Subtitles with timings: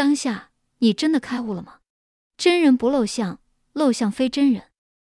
[0.00, 0.48] 当下
[0.78, 1.80] 你真的开悟了吗？
[2.38, 3.38] 真人不露相，
[3.74, 4.70] 露相非真人。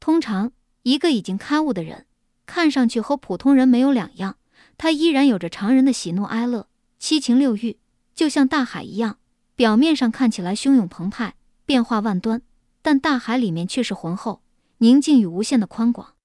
[0.00, 0.50] 通常，
[0.82, 2.06] 一个已经开悟的人，
[2.44, 4.36] 看上去和普通人没有两样，
[4.76, 6.66] 他依然有着常人的喜怒哀乐、
[6.98, 7.78] 七情六欲，
[8.16, 9.20] 就像大海一样，
[9.54, 12.42] 表面上看起来汹涌澎湃、变化万端，
[12.82, 14.42] 但大海里面却是浑厚、
[14.78, 16.16] 宁静与无限的宽广。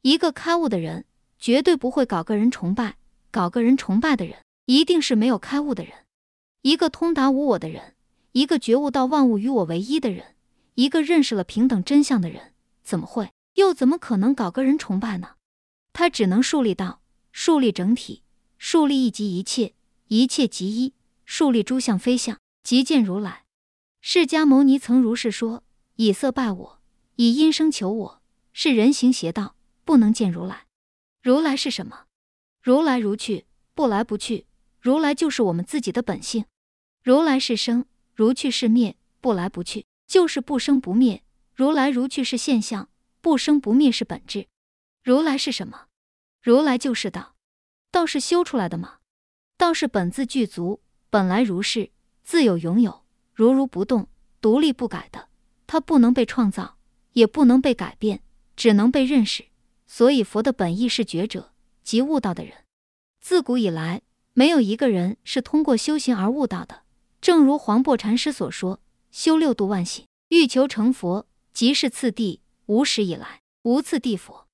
[0.00, 1.04] 一个开悟的人，
[1.38, 2.96] 绝对不会搞个人崇拜，
[3.30, 5.94] 搞个人崇拜的人，一定是没有开悟的人。
[6.62, 7.91] 一个通达无我的人，
[8.32, 10.34] 一个觉悟到万物与我唯一的人，
[10.74, 15.36] 一个认识了平等真相的人，怎么会又怎么可能搞个人崇拜呢？
[15.92, 18.22] 他只能树立道，树立整体，
[18.58, 19.74] 树立一即一切，
[20.08, 23.44] 一切即一，树立诸相非相，即见如来。
[24.00, 25.62] 释迦牟尼曾如是说：
[25.96, 26.80] 以色拜我，
[27.16, 29.56] 以音声求我，是人行邪道。
[29.84, 30.66] 不能见如来，
[31.22, 32.04] 如来是什么？
[32.62, 34.46] 如来如去，不来不去。
[34.80, 36.44] 如来就是我们自己的本性。
[37.02, 41.22] 如来是生，如去是灭，不来不去就是不生不灭。
[41.54, 42.88] 如来如去是现象，
[43.20, 44.48] 不生不灭是本质。
[45.02, 45.86] 如来是什么？
[46.42, 47.34] 如来就是道。
[47.90, 48.98] 道是修出来的吗？
[49.56, 51.90] 道是本自具足，本来如是，
[52.22, 53.04] 自有永有，
[53.34, 54.08] 如如不动，
[54.40, 55.28] 独立不改的。
[55.66, 56.78] 它不能被创造，
[57.12, 58.22] 也不能被改变，
[58.56, 59.46] 只能被认识。
[59.86, 62.64] 所以，佛的本意是觉者，即悟道的人。
[63.20, 66.82] 自古以来，没有一个人是通过修行而悟道的。
[67.22, 68.80] 正如黄檗禅师所说
[69.12, 72.42] ：“修六度万行，欲求成佛，即是次第。
[72.66, 74.48] 无始以来，无次第佛。”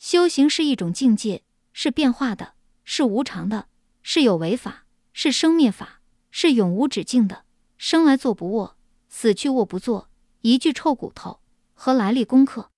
[0.00, 3.68] 修行是一种境界，是变化的，是无常的，
[4.02, 6.00] 是有为法，是生灭法，
[6.32, 7.44] 是永无止境的。
[7.76, 8.76] 生来坐不卧，
[9.08, 10.10] 死去卧不坐，
[10.40, 11.38] 一具臭骨头，
[11.72, 12.72] 何来历功课？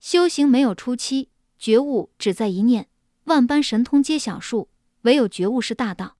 [0.00, 1.30] 修行没有初期。
[1.58, 2.90] 觉悟只在一念，
[3.24, 4.68] 万般神通皆小数，
[5.02, 6.18] 唯有觉悟是大道。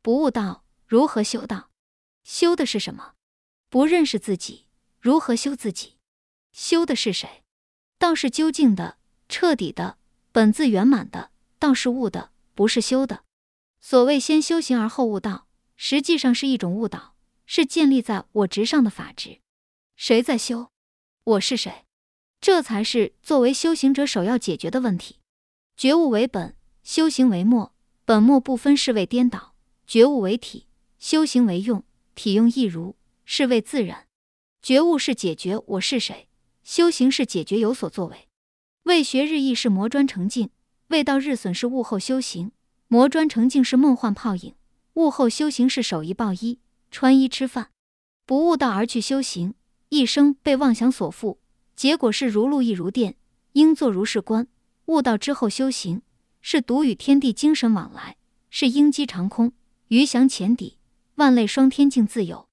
[0.00, 1.70] 不悟道，如何修道？
[2.24, 3.14] 修的是什么？
[3.68, 4.66] 不认识自己，
[5.00, 5.96] 如何修自己？
[6.52, 7.42] 修的是谁？
[7.98, 8.98] 道是究竟的、
[9.28, 9.98] 彻底的、
[10.30, 11.30] 本自圆满的。
[11.58, 13.24] 道是悟的，不是修的。
[13.80, 17.14] 所谓先修行而后悟道，实际上是一种误导，
[17.46, 19.40] 是建立在我执上的法执。
[19.96, 20.70] 谁在修？
[21.24, 21.86] 我是谁？
[22.40, 25.20] 这才是作为修行者首要解决的问题。
[25.76, 27.72] 觉悟为本，修行为末，
[28.04, 29.54] 本末不分是为颠倒；
[29.86, 30.66] 觉悟为体，
[30.98, 34.06] 修行为用，体用亦如是谓自然。
[34.60, 36.28] 觉悟是解决我是谁，
[36.62, 38.28] 修行是解决有所作为。
[38.84, 40.50] 为学日益是磨砖成镜，
[40.88, 42.52] 未到日损是悟后修行。
[42.88, 44.54] 磨砖成镜是梦幻泡影，
[44.94, 46.58] 悟后修行是手艺抱衣，
[46.90, 47.70] 穿衣吃饭。
[48.26, 49.54] 不悟道而去修行，
[49.88, 51.38] 一生被妄想所缚。
[51.74, 53.16] 结果是如露亦如电，
[53.52, 54.46] 应作如是观。
[54.86, 56.02] 悟道之后修行，
[56.40, 58.16] 是独与天地精神往来，
[58.50, 59.52] 是鹰击长空，
[59.88, 60.76] 鱼翔浅底，
[61.16, 62.48] 万类双天竞自由。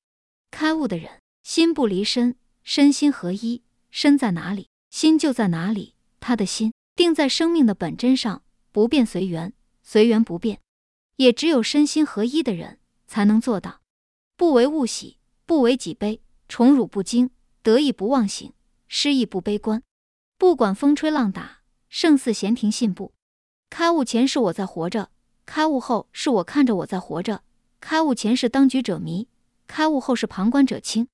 [0.52, 3.64] 开悟的人，心不离身，身心合一。
[3.92, 5.96] 身在哪里，心就在哪里。
[6.20, 10.60] 他的心定在生命的本真上，不变随缘，随缘不变。
[11.16, 13.82] 也只有身心合一的人，才能做到
[14.38, 17.32] 不为物喜，不为己悲，宠辱不惊，
[17.64, 18.54] 得意不忘形。
[18.88, 19.84] 失意不悲观，
[20.38, 21.60] 不管风吹浪打，
[21.90, 23.14] 胜似闲庭信步。
[23.70, 25.12] 开悟前是我在活着，
[25.46, 27.44] 开悟后是我看着我在活着。
[27.82, 29.28] 开悟前是当局者迷，
[29.68, 31.08] 开悟后是旁观者清。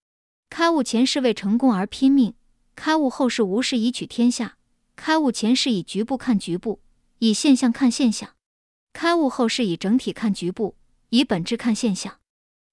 [0.50, 2.34] 开悟前是为成功而拼命，
[2.76, 4.58] 开悟后是无事以取天下。
[4.96, 6.80] 开悟前是以局部看局部，
[7.20, 8.30] 以现象看现象；
[8.94, 10.76] 开悟后是以整体看局部，
[11.10, 12.20] 以本质看现象。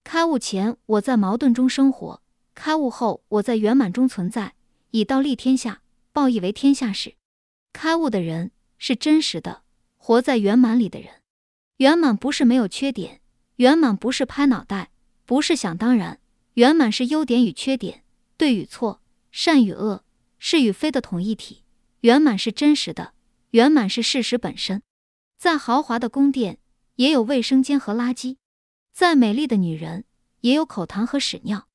[0.05, 2.23] 开悟前我在矛盾中生活，
[2.55, 4.55] 开悟后我在圆满中存在。
[4.91, 5.81] 以道立天下，
[6.13, 7.15] 报义为天下事。
[7.73, 9.63] 开悟的人是真实的，
[9.97, 11.23] 活在圆满里的人。
[11.79, 13.22] 圆满不是没有缺点，
[13.63, 14.91] 圆满不是拍脑袋，
[15.25, 16.19] 不是想当然。
[16.55, 18.03] 圆满是优点与缺点，
[18.37, 19.01] 对与错，
[19.31, 20.03] 善与恶，
[20.41, 21.63] 是与非的统一体。
[22.01, 23.15] 圆满是真实的，
[23.51, 24.83] 圆满是事实本身。
[25.39, 26.59] 再豪华的宫殿，
[26.97, 28.35] 也有卫生间和垃圾；
[28.93, 30.07] 再美丽的女人，
[30.41, 31.69] 也有口痰和屎尿。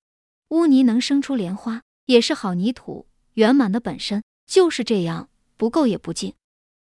[0.50, 1.84] 污泥能生出莲花。
[2.08, 6.34] 也是好泥土，圆满的本身就是这样，不垢也不净。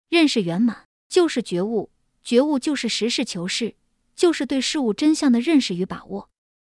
[0.08, 1.92] 认识圆满就是觉悟，
[2.24, 3.76] 觉悟就是实事求是，
[4.16, 6.30] 就是对事物真相的认识与把握。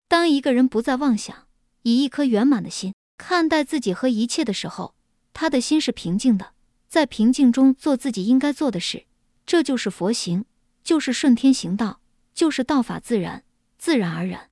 [0.08, 1.48] 当一个人不再妄想，
[1.82, 4.94] 以一颗圆满的心看待自己和一切的时候，
[5.34, 6.54] 他的心是平静的，
[6.88, 9.06] 在平静中做自己应该做的事，
[9.46, 10.46] 这就是佛行，
[10.84, 12.02] 就是顺天行道，
[12.36, 13.44] 就是道法自然，
[13.78, 14.50] 自然而然。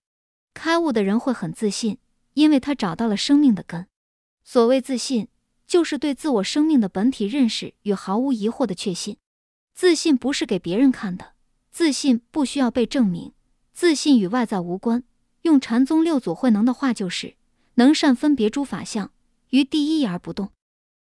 [0.54, 2.00] 开悟的人会很自信。
[2.38, 3.88] 因为他找到了生命的根。
[4.44, 5.28] 所谓自信，
[5.66, 9.18] 就是对自我生命的本体认识与毫无疑惑的确信。
[9.74, 11.33] 自信不是给别人看的，
[11.78, 13.34] 自信不需要被证明，
[13.72, 15.04] 自信与外在无关，
[15.44, 17.36] 用禅宗六祖慧能的话就是：
[17.76, 19.12] 能善分别诸法相，
[19.52, 20.50] 于第一而不动。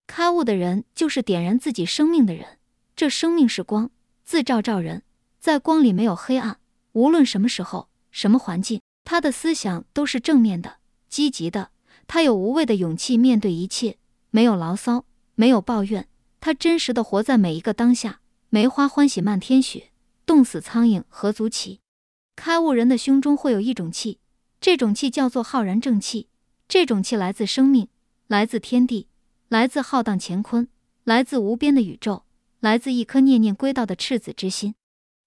[0.06, 2.60] 开悟的人就是点燃自己生命的人，
[2.94, 3.90] 这生命是光，
[4.26, 5.04] 自照照人，
[5.40, 6.60] 在光里没有黑暗。
[6.92, 11.70] 无论什么时候、什么环境，他的思想都是正面的、积极的。
[12.06, 13.98] 他有无畏的勇气面对一切，
[14.30, 15.06] 没有牢骚，
[15.36, 16.10] 没有抱怨。
[16.42, 18.20] 他真实的活在每一个当下。
[18.50, 19.92] 梅花欢喜漫天雪，
[20.26, 21.82] 冻死苍蝇何足奇。
[22.36, 24.20] 开悟人的胸中会有一种气，
[24.60, 26.30] 这种气叫做浩然正气。
[26.68, 27.88] 这种气来自生命，
[28.28, 29.08] 来自天地，
[29.48, 30.68] 来自浩荡乾坤，
[31.04, 32.24] 来自无边的宇宙，
[32.60, 34.76] 来自一颗念念归道的赤子之心。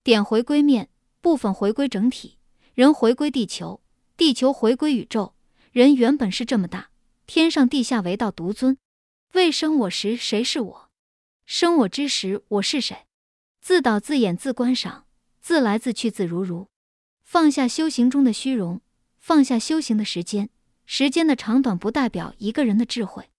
[0.03, 0.89] 点回归面，
[1.21, 2.39] 部分回归整体。
[2.75, 3.81] 人回归地球，
[4.17, 5.35] 地球回归宇宙。
[5.73, 6.91] 人原本是这么大，
[7.27, 8.77] 天上地下唯道独尊。
[9.33, 10.91] 未生我时，谁是我？
[11.45, 13.08] 生我之时，我是谁？
[13.61, 15.05] 自导自演自观赏，
[15.41, 16.69] 自来自去自如如。
[17.23, 18.81] 放下修行中的虚荣，
[19.19, 20.49] 放下修行的时间，
[20.87, 23.31] 时间的长短不代表一个人的智慧。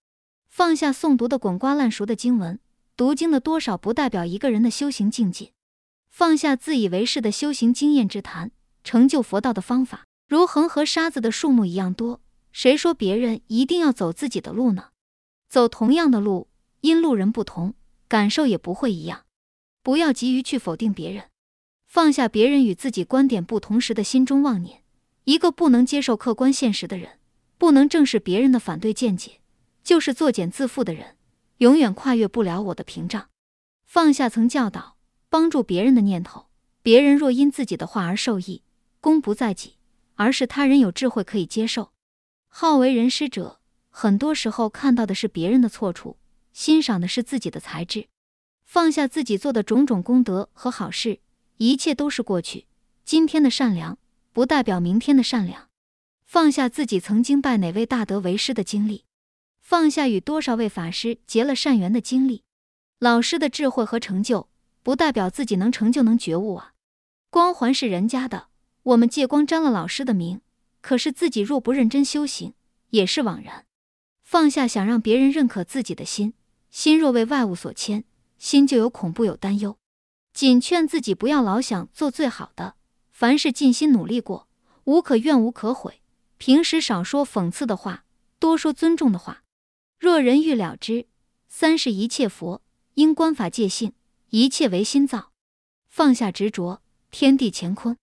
[0.48, 2.60] 放下诵读的滚瓜烂熟的经文，
[2.96, 5.54] 读经的多少不代表一个人的修行境界。
[6.12, 8.52] 放下自以为是的修行经验之谈，
[8.84, 12.22] 成就佛道的方法如恒河沙子的数目一样多。
[12.52, 14.90] 谁说别人一定要走自己的路呢？
[15.48, 16.50] 走同样的路，
[16.82, 17.74] 因路人不同，
[18.08, 19.26] 感受也不会一样。
[19.90, 21.32] 不要急于去否定别人，
[21.88, 24.84] 放下别人与自己观点不同时的心中妄念。
[25.24, 27.18] 一个不能接受客观现实的人，
[27.58, 29.42] 不能正视别人的反对见解，
[29.84, 31.18] 就是作茧自缚的人，
[31.58, 33.30] 永远跨越不了我的屏障。
[33.84, 34.98] 放下曾教导、
[35.28, 36.50] 帮助别人的念头，
[36.84, 38.62] 别人若因自己的话而受益，
[39.02, 39.78] 功不在己，
[40.14, 41.94] 而是他人有智慧可以接受。
[42.48, 43.60] 好为人师者，
[43.90, 46.20] 很多时候看到的是别人的错处，
[46.54, 48.10] 欣赏的是自己的才智。
[48.72, 51.22] 放下自己做的种种功德和好事，
[51.58, 52.68] 一切都是过去。
[53.04, 53.98] 今天的善良
[54.32, 55.70] 不代表明天的善良。
[56.24, 59.06] 放下自己曾经拜哪位大德为师的经历，
[59.60, 62.44] 放下与多少位法师结了善缘的经历。
[63.00, 64.48] 老师的智慧和成就，
[64.84, 66.74] 不代表自己能成就能觉悟啊。
[67.32, 68.50] 光环是人家的，
[68.84, 70.42] 我们借光沾了老师的名，
[70.82, 72.54] 可是自己若不认真修行，
[72.92, 73.66] 也是枉然。
[74.22, 76.36] 放下想让别人认可自己的心，
[76.70, 78.04] 心若为外物所牵。
[78.40, 79.78] 心就有恐怖有担忧，
[80.34, 82.76] 谨劝自己不要老想做最好的，
[83.12, 84.48] 凡事尽心努力过，
[84.86, 86.02] 无可怨无可悔。
[86.38, 88.06] 平时少说讽刺的话，
[88.40, 89.44] 多说尊重的话。
[90.00, 91.08] 若人欲了之，
[91.50, 92.62] 三是一切佛，
[92.94, 93.92] 因观法界性，
[94.30, 95.34] 一切唯心造。
[95.90, 96.82] 放下执着，
[97.12, 97.98] 天地乾坤，